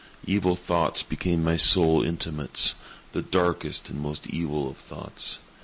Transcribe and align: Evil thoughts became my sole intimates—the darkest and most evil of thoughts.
Evil 0.25 0.55
thoughts 0.55 1.03
became 1.03 1.43
my 1.43 1.55
sole 1.55 2.01
intimates—the 2.01 3.21
darkest 3.21 3.87
and 3.91 4.01
most 4.01 4.25
evil 4.25 4.67
of 4.67 4.75
thoughts. 4.77 5.37